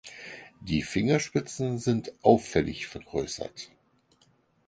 Die 0.61 0.81
Fingerspitzen 0.81 1.77
sind 1.77 2.11
auffällig 2.23 2.87
vergrößert. 2.87 3.69